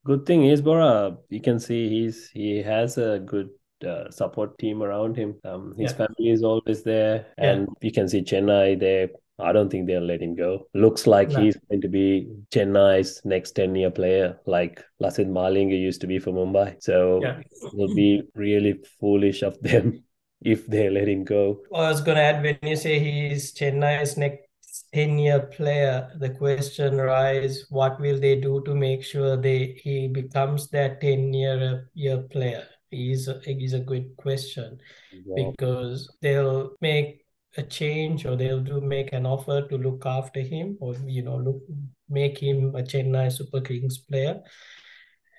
Good 0.05 0.25
thing 0.25 0.45
is, 0.45 0.61
Bora, 0.61 1.17
you 1.29 1.41
can 1.41 1.59
see 1.59 1.89
he's 1.89 2.29
he 2.29 2.61
has 2.61 2.97
a 2.97 3.19
good 3.19 3.49
uh, 3.85 4.09
support 4.09 4.57
team 4.57 4.81
around 4.81 5.17
him. 5.17 5.35
Um, 5.43 5.73
his 5.77 5.91
yeah. 5.91 5.97
family 5.97 6.29
is 6.29 6.43
always 6.43 6.83
there, 6.83 7.27
yeah. 7.37 7.51
and 7.51 7.67
you 7.81 7.91
can 7.91 8.07
see 8.07 8.21
Chennai. 8.21 8.79
They 8.79 9.09
I 9.39 9.51
don't 9.51 9.69
think 9.69 9.85
they'll 9.85 10.01
let 10.01 10.21
him 10.21 10.35
go. 10.35 10.67
Looks 10.73 11.05
like 11.05 11.29
no. 11.29 11.41
he's 11.41 11.55
going 11.69 11.81
to 11.81 11.87
be 11.87 12.27
Chennai's 12.51 13.21
next 13.23 13.51
10 13.51 13.75
year 13.75 13.91
player, 13.91 14.39
like 14.45 14.83
Lasith 15.01 15.29
Malinga 15.29 15.79
used 15.79 16.01
to 16.01 16.07
be 16.07 16.17
for 16.17 16.31
Mumbai. 16.31 16.81
So 16.81 17.19
yeah. 17.21 17.39
it'll 17.73 17.93
be 17.93 18.23
really 18.33 18.79
foolish 18.99 19.43
of 19.43 19.59
them 19.61 20.03
if 20.41 20.65
they 20.65 20.89
let 20.89 21.07
him 21.07 21.23
go. 21.23 21.61
I 21.73 21.89
was 21.89 22.01
going 22.01 22.17
to 22.17 22.23
add 22.23 22.41
when 22.41 22.57
you 22.63 22.75
say 22.75 22.99
he's 22.99 23.53
Chennai's 23.53 24.17
next 24.17 24.47
10 24.93 25.19
year 25.19 25.41
player, 25.41 26.11
the 26.17 26.31
question 26.31 26.99
arises 26.99 27.67
what 27.69 27.99
will 27.99 28.19
they 28.19 28.39
do 28.39 28.63
to 28.65 28.73
make 28.73 29.03
sure 29.03 29.37
they 29.37 29.79
he 29.83 30.07
becomes 30.07 30.69
that 30.69 30.99
10 31.01 31.33
year 31.33 31.89
year 31.93 32.23
player? 32.23 32.67
Is 32.89 33.27
a, 33.27 33.41
is 33.45 33.73
a 33.73 33.81
good 33.81 34.15
question 34.15 34.79
yeah. 35.11 35.49
because 35.49 36.09
they'll 36.21 36.71
make 36.79 37.26
a 37.57 37.63
change 37.63 38.25
or 38.25 38.35
they'll 38.35 38.59
do 38.61 38.81
make 38.81 39.13
an 39.13 39.25
offer 39.25 39.67
to 39.67 39.77
look 39.77 40.05
after 40.05 40.41
him 40.41 40.77
or 40.79 40.95
you 41.05 41.21
know 41.23 41.37
look 41.37 41.61
make 42.09 42.37
him 42.37 42.75
a 42.75 42.81
Chennai 42.83 43.31
Super 43.31 43.61
Kings 43.61 43.97
player 43.97 44.41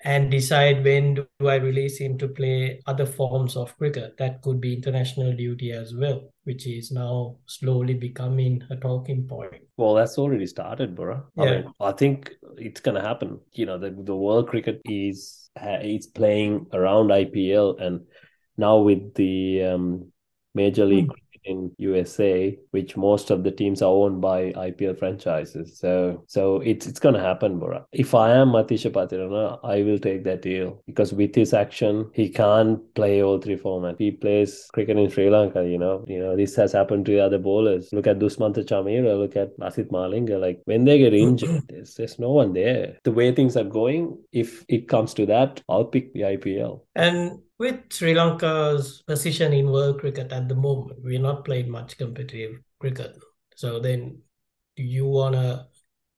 and 0.03 0.31
decide 0.31 0.83
when 0.83 1.13
do 1.13 1.27
I 1.47 1.55
release 1.55 1.97
him 1.99 2.17
to 2.19 2.27
play 2.27 2.81
other 2.87 3.05
forms 3.05 3.55
of 3.57 3.77
cricket. 3.77 4.17
That 4.17 4.41
could 4.41 4.61
be 4.61 4.73
international 4.73 5.33
duty 5.33 5.71
as 5.71 5.93
well, 5.93 6.33
which 6.45 6.65
is 6.67 6.91
now 6.91 7.37
slowly 7.45 7.93
becoming 7.93 8.63
a 8.69 8.75
talking 8.77 9.27
point. 9.27 9.61
Well, 9.77 9.93
that's 9.93 10.17
already 10.17 10.45
started, 10.45 10.95
bro. 10.95 11.23
I 11.37 11.45
Yeah. 11.45 11.45
mean, 11.45 11.73
I 11.79 11.93
think 11.93 12.31
it's 12.57 12.81
gonna 12.81 13.01
happen. 13.01 13.39
You 13.53 13.65
know, 13.65 13.77
the 13.77 13.91
the 13.91 14.15
world 14.15 14.49
cricket 14.49 14.81
is 14.85 15.49
is 15.81 16.07
playing 16.07 16.67
around 16.73 17.11
IPL, 17.11 17.77
and 17.77 18.01
now 18.57 18.79
with 18.79 19.13
the 19.15 19.63
um, 19.63 20.11
Major 20.53 20.85
League 20.85 21.07
Hmm. 21.07 21.28
In 21.49 21.71
USA, 21.77 22.57
which 22.71 22.95
most 22.95 23.31
of 23.31 23.43
the 23.43 23.51
teams 23.51 23.81
are 23.81 23.91
owned 23.91 24.21
by 24.21 24.51
IPL 24.51 24.97
franchises. 24.99 25.79
So, 25.79 26.23
so 26.27 26.61
it's 26.61 26.85
it's 26.85 26.99
gonna 26.99 27.21
happen, 27.21 27.57
bro. 27.59 27.85
If 27.91 28.13
I 28.13 28.35
am 28.35 28.49
Matheesha 28.49 28.91
Pathirana, 28.91 29.59
I 29.63 29.81
will 29.81 29.99
take 29.99 30.23
that 30.25 30.41
deal 30.41 30.81
because 30.85 31.11
with 31.13 31.33
his 31.33 31.53
action, 31.53 32.11
he 32.13 32.29
can't 32.29 32.79
play 32.93 33.23
all 33.23 33.39
three 33.39 33.57
formats. 33.57 33.97
He 33.97 34.11
plays 34.11 34.67
cricket 34.73 34.97
in 34.97 35.09
Sri 35.09 35.29
Lanka. 35.29 35.67
You 35.67 35.79
know, 35.79 36.05
you 36.07 36.19
know 36.19 36.35
this 36.35 36.55
has 36.55 36.71
happened 36.71 37.05
to 37.07 37.13
the 37.13 37.19
other 37.19 37.39
bowlers. 37.39 37.89
Look 37.91 38.07
at 38.07 38.19
Dushmantha 38.19 38.63
Chameera. 38.65 39.17
Look 39.17 39.35
at 39.35 39.57
Lasith 39.59 39.89
Malinga. 39.89 40.39
Like 40.39 40.61
when 40.65 40.85
they 40.85 40.99
get 40.99 41.13
injured, 41.13 41.63
there's, 41.69 41.95
there's 41.95 42.19
no 42.19 42.31
one 42.31 42.53
there. 42.53 42.97
The 43.03 43.11
way 43.11 43.33
things 43.33 43.57
are 43.57 43.63
going, 43.63 44.17
if 44.31 44.63
it 44.67 44.87
comes 44.87 45.13
to 45.15 45.25
that, 45.27 45.61
I'll 45.67 45.85
pick 45.85 46.13
the 46.13 46.21
IPL. 46.21 46.81
And 46.95 47.39
with 47.59 47.91
Sri 47.91 48.15
Lanka's 48.15 49.03
position 49.05 49.53
in 49.53 49.69
world 49.69 49.99
cricket 49.99 50.31
at 50.31 50.47
the 50.47 50.55
moment, 50.55 50.99
we're 51.03 51.19
not 51.19 51.43
playing 51.43 51.69
much 51.69 51.97
competitive 51.97 52.55
cricket. 52.79 53.17
So 53.55 53.79
then 53.79 54.21
you 54.77 55.05
wanna 55.05 55.67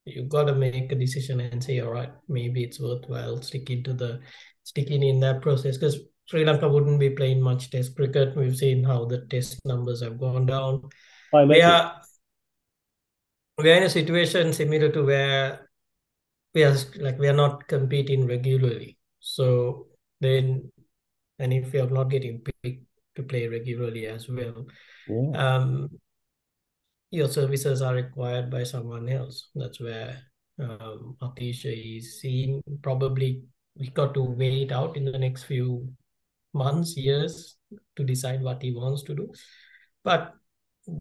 you 0.06 0.24
gotta 0.24 0.54
make 0.54 0.92
a 0.92 0.96
decision 0.96 1.40
and 1.42 1.64
say, 1.64 1.80
all 1.80 1.92
right, 1.92 2.12
maybe 2.28 2.64
it's 2.64 2.80
worthwhile 2.80 3.42
sticking 3.42 3.84
to 3.84 3.94
the 3.94 4.20
sticking 4.64 5.04
in 5.04 5.20
that 5.22 5.42
process 5.42 5.78
because 5.78 6.00
Sri 6.26 6.46
Lanka 6.46 6.70
wouldn't 6.70 7.00
be 7.00 7.10
playing 7.10 7.42
much 7.42 7.72
test 7.72 7.96
cricket. 7.96 8.36
We've 8.38 8.56
seen 8.56 8.84
how 8.84 9.06
the 9.06 9.26
test 9.26 9.60
numbers 9.66 10.02
have 10.02 10.20
gone 10.20 10.46
down. 10.46 10.90
We 11.34 11.40
like 11.46 11.58
it. 11.58 11.64
are 11.64 12.02
we 13.58 13.72
are 13.72 13.76
in 13.76 13.84
a 13.84 13.90
situation 13.90 14.54
similar 14.54 14.92
to 14.92 15.04
where 15.04 15.70
we 16.54 16.64
are 16.64 16.76
like 17.00 17.18
we 17.18 17.28
are 17.28 17.34
not 17.34 17.68
competing 17.68 18.28
regularly. 18.28 18.98
So 19.20 19.88
then 20.20 20.72
and 21.42 21.52
if 21.52 21.74
you're 21.74 21.90
not 21.90 22.10
getting 22.10 22.40
picked 22.40 22.86
to 23.16 23.24
play 23.24 23.48
regularly 23.48 24.06
as 24.08 24.30
well, 24.30 24.66
Yeah. 25.08 25.32
um, 25.46 25.90
your 27.10 27.28
services 27.28 27.82
are 27.82 27.96
required 27.96 28.50
by 28.50 28.64
someone 28.64 29.10
else. 29.10 29.50
That's 29.56 29.82
where 29.82 30.18
um, 30.60 31.18
Atisha 31.22 31.74
is 31.98 32.22
seen. 32.22 32.62
Probably 32.82 33.44
we 33.78 33.90
got 33.90 34.14
to 34.14 34.24
wait 34.24 34.72
out 34.72 34.96
in 34.96 35.06
the 35.06 35.18
next 35.18 35.44
few 35.44 35.90
months, 36.54 36.96
years 36.96 37.58
to 37.96 38.04
decide 38.04 38.42
what 38.42 38.62
he 38.62 38.72
wants 38.72 39.04
to 39.04 39.16
do. 39.16 39.32
But 40.04 40.34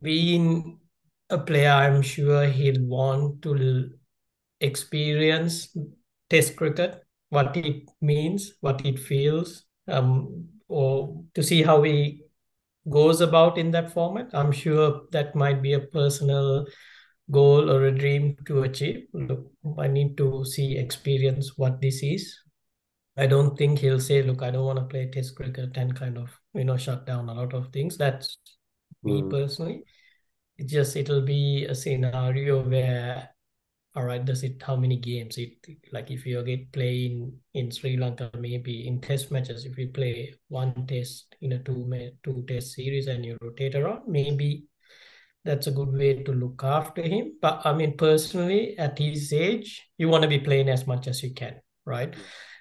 being 0.03 0.81
a 1.29 1.39
player, 1.39 1.71
I'm 1.71 2.03
sure 2.03 2.47
he'll 2.47 2.83
want 2.87 3.43
to 3.43 3.91
experience 4.61 5.77
test 6.29 6.57
cricket, 6.57 7.03
what 7.29 7.57
it 7.57 7.89
means, 8.01 8.55
what 8.61 8.85
it 8.87 8.99
feels, 8.99 9.65
um, 9.91 10.49
or 10.69 11.23
to 11.35 11.43
see 11.43 11.63
how 11.63 11.83
he 11.83 12.23
goes 12.89 13.21
about 13.21 13.59
in 13.59 13.71
that 13.73 13.93
format. 13.93 14.31
I'm 14.33 14.53
sure 14.53 15.03
that 15.13 15.35
might 15.35 15.63
be 15.63 15.75
a 15.75 15.81
personal 15.81 16.67
goal 17.31 17.71
or 17.71 17.87
a 17.87 17.93
dream 17.93 18.37
to 18.47 18.63
achieve. 18.63 19.07
Look, 19.13 19.47
I 19.79 19.87
need 19.87 20.17
to 20.19 20.45
see, 20.45 20.77
experience 20.79 21.57
what 21.57 21.81
this 21.81 22.03
is. 22.03 22.37
I 23.17 23.27
don't 23.27 23.57
think 23.57 23.79
he'll 23.79 24.01
say, 24.01 24.23
look, 24.23 24.43
I 24.43 24.51
don't 24.51 24.65
want 24.65 24.79
to 24.79 24.85
play 24.85 25.11
test 25.11 25.37
cricket 25.37 25.77
and 25.77 25.95
kind 25.95 26.17
of, 26.17 26.31
you 26.55 26.65
know, 26.65 26.77
shut 26.77 27.07
down 27.07 27.29
a 27.29 27.35
lot 27.35 27.55
of 27.55 27.73
things. 27.73 27.97
That's 27.97 28.39
me 29.03 29.23
Mm. 29.23 29.31
personally. 29.31 29.85
It 30.59 30.67
just 30.69 30.97
it'll 30.97 31.23
be 31.23 31.67
a 31.67 31.75
scenario 31.75 32.63
where 32.63 33.31
all 33.97 34.05
right, 34.05 34.25
does 34.25 34.45
it 34.45 34.63
how 34.63 34.77
many 34.77 34.97
games 34.97 35.37
it 35.37 35.67
like 35.93 36.11
if 36.11 36.25
you 36.25 36.43
get 36.45 36.71
playing 36.73 37.33
in 37.55 37.71
Sri 37.71 37.97
Lanka, 37.97 38.31
maybe 38.39 38.87
in 38.87 39.01
test 39.01 39.31
matches, 39.33 39.65
if 39.65 39.77
you 39.77 39.89
play 39.89 40.35
one 40.49 40.87
test 40.87 41.35
in 41.41 41.53
a 41.53 41.59
two 41.59 41.91
two 42.23 42.45
test 42.47 42.73
series 42.75 43.09
and 43.09 43.25
you 43.25 43.37
rotate 43.43 43.75
around, 43.75 44.03
maybe 44.07 44.65
that's 45.45 45.67
a 45.67 45.73
good 45.73 45.93
way 45.93 46.23
to 46.23 46.33
look 46.33 46.63
after 46.63 47.03
him. 47.03 47.37
But 47.41 47.63
I 47.65 47.73
mean, 47.73 47.97
personally, 47.97 48.79
at 48.79 48.99
his 48.99 49.33
age, 49.33 49.89
you 49.99 50.09
want 50.09 50.23
to 50.23 50.29
be 50.29 50.39
playing 50.39 50.69
as 50.69 50.87
much 50.87 51.09
as 51.09 51.23
you 51.23 51.35
can, 51.35 51.61
right? 51.85 52.15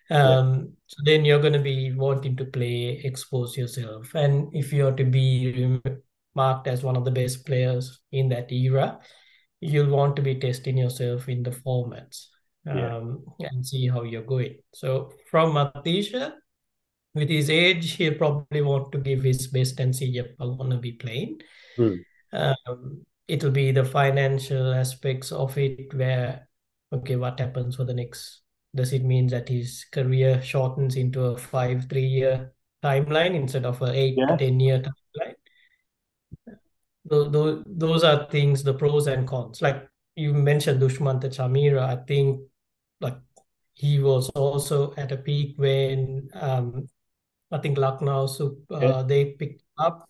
Um, 0.10 0.74
so 0.88 0.98
then 1.06 1.24
you're 1.26 1.42
going 1.42 1.54
to 1.54 1.60
be 1.60 1.94
wanting 1.94 2.36
to 2.38 2.46
play, 2.46 3.02
expose 3.04 3.56
yourself. 3.56 4.16
And 4.16 4.50
if 4.54 4.74
you're 4.74 4.94
to 4.94 5.04
be 5.04 5.80
marked 6.34 6.68
as 6.68 6.84
one 6.84 6.96
of 6.96 7.06
the 7.06 7.12
best 7.12 7.46
players 7.46 8.00
in 8.12 8.30
that 8.30 8.52
era, 8.52 9.00
you'll 9.62 9.90
want 9.90 10.16
to 10.16 10.22
be 10.22 10.36
testing 10.36 10.78
yourself 10.78 11.28
in 11.30 11.44
the 11.44 11.52
formats 11.52 12.28
Yeah. 12.66 12.98
um, 12.98 13.26
and 13.40 13.66
see 13.66 13.88
how 13.88 14.04
you're 14.04 14.24
going. 14.24 14.58
So 14.74 15.12
from 15.30 15.54
Matheesha, 15.54 16.34
with 17.16 17.30
his 17.30 17.50
age, 17.50 17.94
he'll 17.94 18.16
probably 18.16 18.62
want 18.62 18.92
to 18.92 19.00
give 19.00 19.24
his 19.24 19.48
best 19.48 19.80
and 19.80 19.96
see, 19.96 20.18
if 20.18 20.28
I 20.40 20.46
want 20.46 20.72
to 20.72 20.78
be 20.78 20.94
playing. 20.94 21.40
Mm. 21.78 22.00
Um, 22.32 23.06
it'll 23.28 23.52
be 23.52 23.72
the 23.72 23.84
financial 23.86 24.74
aspects 24.74 25.32
of 25.32 25.58
it 25.58 25.94
where, 25.94 26.48
okay, 26.94 27.16
what 27.16 27.40
happens 27.40 27.76
for 27.76 27.84
the 27.84 27.94
next? 27.94 28.42
Does 28.76 28.94
it 28.94 29.04
mean 29.04 29.28
that 29.28 29.50
his 29.50 29.86
career 29.92 30.42
shortens 30.42 30.96
into 30.96 31.26
a 31.26 31.38
five, 31.38 31.88
three 31.90 32.06
year 32.06 32.54
timeline 32.84 33.34
instead 33.36 33.66
of 33.66 33.82
a 33.82 33.92
eight 33.92 34.16
to 34.16 34.22
Yeah. 34.30 34.36
10 34.38 34.60
year 34.60 34.80
timeline? 34.80 34.94
Those, 37.10 37.64
those 37.66 38.04
are 38.04 38.28
things, 38.30 38.64
the 38.64 38.74
pros 38.74 39.08
and 39.08 39.28
cons. 39.28 39.62
Like 39.62 39.88
you 40.16 40.34
mentioned 40.34 40.82
Dushmantha 40.82 41.26
Chameera, 41.30 41.82
I 41.82 42.04
think 42.06 42.42
like 43.02 43.18
he 43.74 44.00
was 44.00 44.30
also 44.32 44.94
at 44.98 45.12
a 45.12 45.18
peak 45.18 45.56
when 45.58 46.30
um, 46.34 46.88
I 47.52 47.58
think 47.58 47.78
Lucknow, 47.78 48.28
so 48.28 48.58
Yeah. 48.70 48.78
uh, 48.78 49.04
they 49.04 49.26
picked 49.34 49.64
up. 49.78 50.08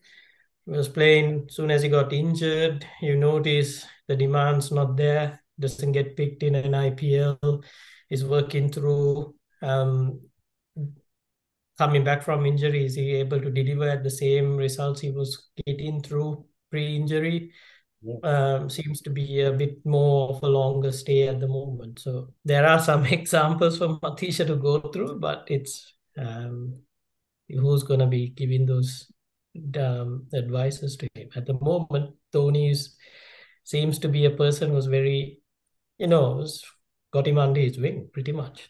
He 0.65 0.71
was 0.71 0.89
playing. 0.89 1.47
Soon 1.49 1.71
as 1.71 1.81
he 1.81 1.89
got 1.89 2.11
injured, 2.13 2.85
you 3.01 3.15
notice 3.15 3.85
the 4.07 4.15
demand's 4.15 4.71
not 4.71 4.97
there. 4.97 5.41
Doesn't 5.59 5.91
get 5.91 6.17
picked 6.17 6.43
in 6.43 6.55
an 6.55 6.73
IPL. 6.73 7.63
Is 8.09 8.25
working 8.25 8.71
through. 8.71 9.35
Um, 9.61 10.21
coming 11.77 12.03
back 12.03 12.23
from 12.23 12.45
injury, 12.45 12.85
is 12.85 12.95
he 12.95 13.15
able 13.15 13.39
to 13.39 13.49
deliver 13.49 13.87
at 13.87 14.03
the 14.03 14.09
same 14.11 14.57
results 14.57 14.99
he 14.99 15.11
was 15.11 15.49
getting 15.65 16.01
through 16.01 16.45
pre-injury? 16.69 17.51
Um, 18.23 18.69
seems 18.69 19.01
to 19.01 19.09
be 19.09 19.41
a 19.41 19.51
bit 19.51 19.85
more 19.85 20.29
of 20.29 20.41
a 20.41 20.47
longer 20.47 20.91
stay 20.91 21.27
at 21.27 21.41
the 21.41 21.47
moment. 21.47 21.99
So 21.99 22.29
there 22.45 22.65
are 22.65 22.79
some 22.79 23.05
examples 23.19 23.77
for 23.77 23.99
Matheesha 23.99 24.47
to 24.47 24.55
go 24.55 24.79
through, 24.79 25.19
but 25.19 25.45
it's 25.47 25.93
um, 26.17 26.79
who's 27.49 27.83
going 27.83 27.99
to 27.99 28.07
be 28.07 28.29
giving 28.29 28.65
those 28.65 29.11
um, 29.77 30.27
advices 30.33 30.95
to 30.97 31.07
him 31.15 31.29
at 31.35 31.45
the 31.45 31.55
moment. 31.55 32.15
Dhoni 32.33 32.71
is, 32.71 32.95
seems 33.63 33.99
to 33.99 34.07
be 34.07 34.25
a 34.25 34.31
person 34.31 34.71
who's 34.71 34.85
very, 34.85 35.39
you 35.97 36.07
know, 36.07 36.45
got 37.11 37.27
him 37.27 37.37
under 37.37 37.59
his 37.59 37.77
wing 37.77 38.09
pretty 38.13 38.31
much. 38.31 38.69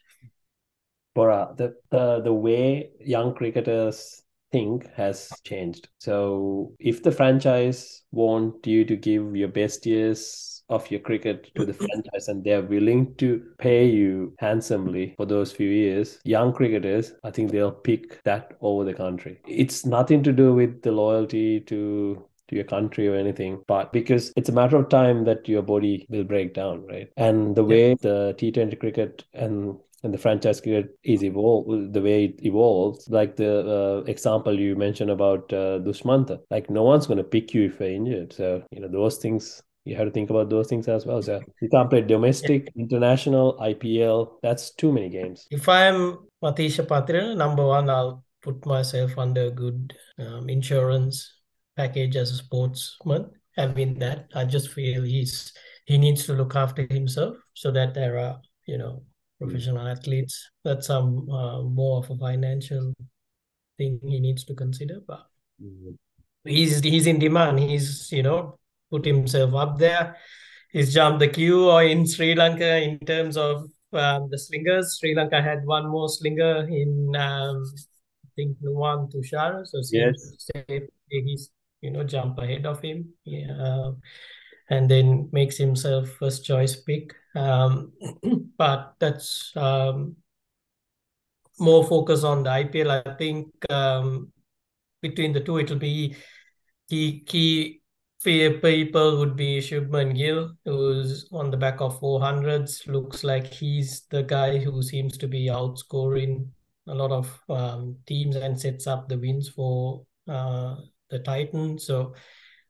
Bora, 1.15 1.53
the, 1.58 1.75
the 1.91 2.22
the 2.22 2.34
way 2.34 2.91
young 3.00 3.34
cricketers 3.34 4.24
think 4.51 4.88
has 4.96 5.41
changed. 5.44 5.89
So 6.00 6.74
if 6.79 7.03
the 7.03 7.12
franchise 7.12 8.03
want 8.12 8.65
you 8.65 8.86
to 8.86 8.96
give 8.96 9.36
your 9.36 9.48
best 9.50 9.86
years 9.86 10.63
of 10.70 10.89
your 10.91 11.00
cricket 11.00 11.50
to 11.56 11.65
the 11.65 11.74
franchise 11.74 12.27
and 12.27 12.44
they're 12.44 12.62
willing 12.62 13.15
to 13.15 13.44
pay 13.58 13.86
you 13.88 14.34
handsomely 14.38 15.15
for 15.18 15.25
those 15.25 15.51
few 15.51 15.70
years, 15.70 16.20
young 16.24 16.53
cricketers, 16.53 17.13
I 17.24 17.32
think 17.32 17.51
they'll 17.51 17.72
pick 17.72 18.24
that 18.24 18.53
over 18.62 18.84
the 18.84 18.94
country. 18.94 19.39
It's 19.48 19.86
nothing 19.86 20.22
to 20.24 20.32
do 20.32 20.53
with 20.53 20.82
the 20.82 20.91
loyalty 20.91 21.60
to 21.62 22.25
to 22.50 22.56
your 22.56 22.65
country 22.65 23.08
or 23.08 23.15
anything, 23.15 23.62
but 23.68 23.94
because 23.94 24.34
it's 24.36 24.50
a 24.50 24.51
matter 24.51 24.75
of 24.77 24.89
time 24.89 25.24
that 25.25 25.48
your 25.48 25.62
body 25.62 26.08
will 26.10 26.24
break 26.24 26.56
down, 26.56 26.84
right? 26.88 27.08
And 27.15 27.56
the 27.56 27.62
Yeah. 27.62 27.68
way 27.68 27.94
the 28.01 28.34
T20 28.39 28.75
cricket 28.75 29.24
and 29.34 29.77
and 30.03 30.13
the 30.13 30.18
franchise 30.18 30.62
cricket 30.62 30.98
is 31.03 31.24
evolved 31.24 31.94
the 31.94 32.01
way 32.01 32.25
it 32.25 32.46
evolves 32.46 33.08
like 33.10 33.36
the 33.36 33.53
uh, 33.77 34.03
example 34.06 34.58
you 34.60 34.75
mentioned 34.75 35.12
about 35.12 35.51
uh, 35.53 35.79
Dushmantha 35.79 36.39
like 36.50 36.70
no 36.70 36.84
one's 36.84 37.08
going 37.08 37.18
to 37.18 37.24
pick 37.24 37.53
you 37.53 37.65
if 37.65 37.79
you're 37.79 37.89
injured. 37.89 38.34
So 38.34 38.63
you 38.72 38.82
know 38.82 38.88
those 38.88 39.18
things 39.18 39.62
you 39.86 39.96
have 39.96 40.06
to 40.06 40.12
think 40.12 40.29
about 40.29 40.50
those 40.50 40.68
things 40.68 40.88
as 40.88 41.06
well. 41.06 41.22
So 41.22 41.41
you 41.62 41.70
can't 41.70 41.89
play 41.89 42.01
domestic 42.01 42.72
international 42.75 43.58
IPL 43.60 44.39
that's 44.41 44.72
too 44.72 44.91
many 44.91 45.10
games. 45.10 45.48
If 45.50 45.68
I'm 45.68 46.20
Matheesha 46.44 46.86
Pathirana, 46.86 47.36
number 47.36 47.65
one, 47.65 47.89
I'll 47.89 48.24
put 48.41 48.65
myself 48.65 49.18
under 49.18 49.48
a 49.48 49.51
good 49.51 49.94
um, 50.20 50.50
insurance 50.50 51.34
package 51.75 52.15
as 52.15 52.32
a 52.32 52.36
sportsman. 52.36 53.32
Having 53.58 54.00
that, 54.00 54.29
I 54.36 54.46
just 54.46 54.70
feel 54.70 55.03
he's 55.03 55.53
he 55.86 55.98
needs 55.98 56.25
to 56.27 56.34
look 56.34 56.56
after 56.56 56.86
himself 56.89 57.38
so 57.56 57.72
that 57.72 57.94
there 57.96 58.20
are, 58.20 58.39
you 58.68 58.77
know, 58.77 59.01
professional 59.39 59.88
athletes. 59.88 60.50
That's 60.63 60.88
some 60.88 61.29
uh, 61.29 61.63
more 61.63 62.00
of 62.00 62.10
a 62.10 62.15
financial 62.17 62.93
thing 63.77 64.00
he 64.03 64.19
needs 64.19 64.43
to 64.46 64.53
consider. 64.53 65.00
But 65.08 65.25
mm. 65.62 65.96
he's 66.43 66.79
he's 66.81 67.08
in 67.08 67.19
demand. 67.19 67.60
He's 67.60 68.12
you 68.12 68.24
know 68.24 68.58
put 68.91 69.05
himself 69.05 69.53
up 69.55 69.77
there. 69.77 70.17
He's 70.72 70.93
jumped 70.93 71.19
the 71.19 71.27
queue 71.27 71.69
or 71.69 71.84
in 71.84 72.05
Sri 72.05 72.36
Lanka 72.36 72.77
in 72.77 73.00
terms 73.00 73.38
of 73.38 73.69
um, 73.93 74.29
the 74.29 74.38
slingers. 74.38 74.98
Sri 75.00 75.15
Lanka 75.15 75.41
had 75.41 75.65
one 75.65 75.89
more 75.89 76.10
slinger 76.10 76.67
in 76.67 77.15
um, 77.15 77.63
I 78.25 78.29
think 78.36 78.58
Nuwan 78.63 79.12
Tushar. 79.12 79.65
So 79.65 79.81
yes. 79.91 80.48
he's 81.10 81.50
you 81.81 81.91
know 81.91 82.03
jump 82.03 82.38
ahead 82.38 82.65
of 82.65 82.81
him. 82.81 83.13
Yeah 83.24 83.91
and 84.69 84.89
then 84.89 85.29
makes 85.31 85.57
himself 85.57 86.09
first 86.19 86.45
choice 86.45 86.75
pick. 86.75 87.13
Um, 87.35 87.93
but 88.57 88.95
that's 88.99 89.51
um, 89.55 90.15
more 91.59 91.85
focus 91.85 92.23
on 92.23 92.43
the 92.43 92.49
IPL. 92.49 93.03
I 93.05 93.15
think 93.15 93.47
um, 93.71 94.31
between 95.01 95.33
the 95.33 95.41
two, 95.41 95.59
it'll 95.59 95.77
be 95.77 96.15
key 96.89 97.23
key 97.25 97.81
people 98.23 99.17
would 99.17 99.35
be 99.35 99.59
Shubman 99.59 100.15
Gill, 100.15 100.51
who's 100.65 101.27
on 101.31 101.51
the 101.51 101.57
back 101.57 101.79
of 101.79 101.99
400s. 101.99 102.85
Looks 102.88 103.23
like 103.23 103.47
he's 103.47 104.01
the 104.09 104.23
guy 104.23 104.57
who 104.57 104.83
seems 104.83 105.17
to 105.19 105.27
be 105.27 105.47
outscoring 105.47 106.47
a 106.88 106.93
lot 106.93 107.11
of 107.11 107.39
um, 107.49 107.97
teams 108.05 108.35
and 108.35 108.59
sets 108.59 108.88
up 108.88 109.07
the 109.07 109.17
wins 109.17 109.47
for 109.47 110.05
uh, 110.27 110.75
the 111.09 111.19
Titans. 111.19 111.85
So 111.85 112.13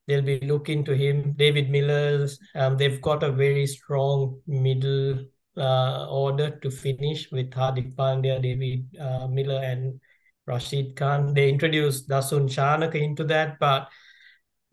they'll 0.09 0.23
be 0.23 0.39
looking 0.39 0.83
to 0.83 0.95
him. 0.95 1.33
David 1.33 1.69
Miller's, 1.69 2.39
um, 2.55 2.77
they've 2.77 2.99
got 2.99 3.21
a 3.21 3.31
very 3.31 3.67
strong 3.67 4.41
middle 4.47 5.23
uh, 5.55 6.07
order 6.09 6.49
to 6.61 6.71
finish 6.71 7.31
with 7.31 7.51
Hardik 7.51 7.95
Pandya, 7.95 8.41
David 8.41 8.87
uh, 8.99 9.27
Miller, 9.27 9.61
and 9.63 10.01
Rashid 10.47 10.95
Khan. 10.95 11.35
They 11.35 11.47
introduced 11.47 12.09
Dasun 12.09 12.49
Shanaka 12.49 12.95
into 12.95 13.23
that, 13.25 13.59
but 13.59 13.87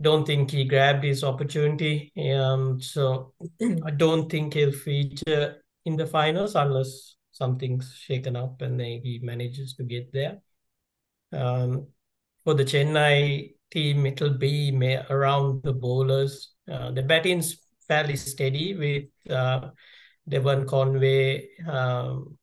don't 0.00 0.26
think 0.26 0.50
he 0.50 0.64
grabbed 0.64 1.04
his 1.04 1.22
opportunity. 1.22 2.12
Um, 2.34 2.80
so 2.80 3.34
I 3.60 3.90
don't 3.90 4.30
think 4.30 4.54
he'll 4.54 4.72
feature 4.72 5.62
in 5.84 5.96
the 5.96 6.06
finals 6.06 6.54
unless 6.54 7.16
something's 7.32 7.92
shaken 7.94 8.36
up 8.36 8.62
and 8.62 8.80
he 8.80 9.20
manages 9.22 9.74
to 9.74 9.84
get 9.84 10.12
there. 10.14 10.38
Um, 11.30 11.88
for 12.44 12.54
the 12.54 12.64
Chennai 12.64 13.55
team, 13.70 14.06
it'll 14.06 14.38
be 14.38 14.72
around 15.10 15.62
the 15.62 15.72
bowlers. 15.72 16.52
Uh, 16.70 16.90
the 16.90 17.02
batting's 17.02 17.58
fairly 17.86 18.16
steady 18.16 18.74
with 18.74 19.32
uh, 19.34 19.70
Devon 20.28 20.66
Conway, 20.66 21.48
um, 21.68 22.36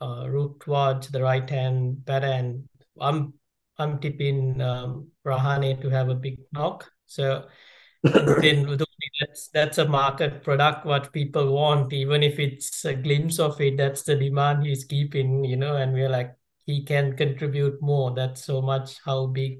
uh, 0.00 0.24
Ruturaj, 0.24 1.10
the 1.10 1.22
right 1.22 1.48
hand 1.48 2.04
batter, 2.04 2.26
and 2.26 2.68
I'm 3.00 3.34
I'm 3.78 3.98
tipping 3.98 4.60
um, 4.60 5.08
Rahane 5.26 5.80
to 5.82 5.88
have 5.90 6.08
a 6.08 6.14
big 6.14 6.38
knock. 6.52 6.90
So 7.06 7.46
then 8.02 8.78
that's 9.20 9.48
that's 9.48 9.78
a 9.78 9.88
market 9.88 10.42
product 10.42 10.84
what 10.86 11.12
people 11.12 11.52
want, 11.52 11.92
even 11.92 12.22
if 12.22 12.38
it's 12.38 12.84
a 12.84 12.94
glimpse 12.94 13.38
of 13.38 13.60
it. 13.60 13.76
That's 13.76 14.02
the 14.02 14.14
demand 14.14 14.64
he's 14.64 14.84
keeping, 14.84 15.44
you 15.44 15.56
know, 15.56 15.76
and 15.76 15.92
we're 15.92 16.08
like 16.08 16.34
he 16.66 16.84
can 16.84 17.16
contribute 17.16 17.80
more. 17.82 18.14
That's 18.14 18.44
so 18.44 18.62
much 18.62 18.98
how 19.04 19.26
big 19.26 19.58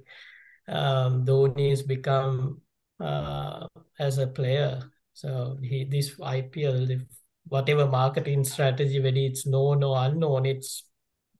um, 0.68 1.24
Dhoni's 1.24 1.82
become 1.82 2.60
uh, 3.00 3.66
as 3.98 4.18
a 4.18 4.26
player. 4.26 4.82
So 5.12 5.58
he 5.62 5.84
this 5.84 6.16
IPL, 6.16 6.90
if 6.90 7.02
whatever 7.48 7.86
marketing 7.86 8.44
strategy, 8.44 9.00
whether 9.00 9.16
it's 9.16 9.46
known 9.46 9.82
or 9.82 9.96
unknown, 9.98 10.46
it's 10.46 10.84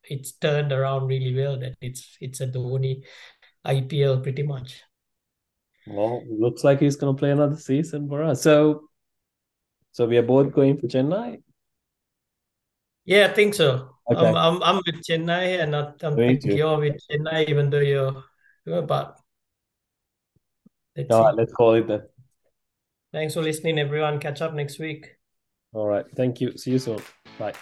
it's 0.03 0.33
turned 0.33 0.71
around 0.71 1.07
really 1.07 1.35
well. 1.35 1.59
That 1.59 1.75
it's 1.81 2.17
it's 2.21 2.41
a 2.41 2.47
Dhoni 2.47 3.03
IPL 3.65 4.23
pretty 4.23 4.43
much. 4.43 4.83
Well, 5.87 6.23
looks 6.27 6.63
like 6.63 6.79
he's 6.79 6.95
going 6.95 7.15
to 7.15 7.19
play 7.19 7.31
another 7.31 7.57
season 7.57 8.07
for 8.09 8.23
us. 8.23 8.41
So, 8.41 8.89
so 9.91 10.07
we 10.07 10.17
are 10.17 10.23
both 10.23 10.51
going 10.51 10.79
for 10.79 10.87
Chennai. 10.87 11.43
Yeah, 13.05 13.27
I 13.27 13.33
think 13.33 13.53
so. 13.53 13.89
Okay. 14.11 14.25
I'm, 14.25 14.35
I'm, 14.35 14.63
I'm 14.63 14.81
with 14.85 15.03
Chennai, 15.05 15.61
and 15.61 15.75
I'm 15.75 16.17
you're 16.17 16.79
with 16.79 16.97
Chennai, 17.09 17.47
even 17.49 17.69
though 17.69 17.79
you're 17.79 18.23
but 18.65 19.19
let's 20.95 21.11
All 21.11 21.23
right, 21.23 21.35
let's 21.35 21.53
call 21.53 21.73
it 21.75 21.87
then. 21.87 22.03
Thanks 23.13 23.33
for 23.33 23.41
listening, 23.41 23.79
everyone. 23.79 24.19
Catch 24.19 24.41
up 24.41 24.53
next 24.53 24.79
week. 24.79 25.15
All 25.73 25.87
right. 25.87 26.05
Thank 26.15 26.41
you. 26.41 26.57
See 26.57 26.71
you 26.71 26.79
soon. 26.79 26.99
Bye. 27.39 27.53